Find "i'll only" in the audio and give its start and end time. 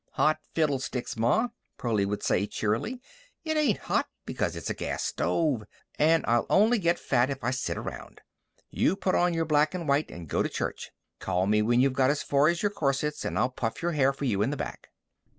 6.27-6.79